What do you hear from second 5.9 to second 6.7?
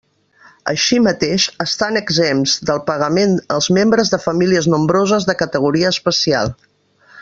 especial.